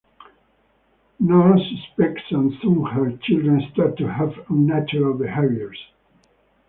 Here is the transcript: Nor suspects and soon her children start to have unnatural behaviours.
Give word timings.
Nor 1.19 1.59
suspects 1.59 2.23
and 2.31 2.53
soon 2.59 2.87
her 2.87 3.15
children 3.21 3.61
start 3.71 3.97
to 3.97 4.07
have 4.11 4.33
unnatural 4.49 5.13
behaviours. 5.13 5.77